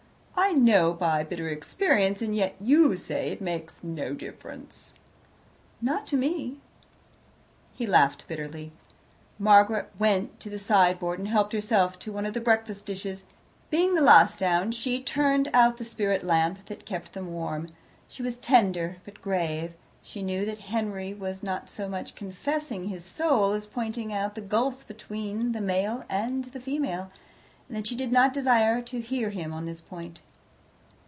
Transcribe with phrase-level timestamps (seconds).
[0.33, 4.93] I know by bitter experience, and yet you say it makes 'no difference.'"
[5.81, 6.57] "Not to me."
[7.73, 8.73] He laughed bitterly.
[9.39, 13.23] Margaret went to the side board and helped herself to one of the breakfast dishes.
[13.69, 17.69] Being the last down, she turned out the spirit lamp that kept them warm.
[18.09, 19.71] She was tender, but grave.
[20.01, 24.41] She knew that Henry was not so much confessing his soul as pointing out the
[24.41, 27.09] gulf between the male soul and the female,
[27.69, 30.19] and she did not desire to hear him on this point.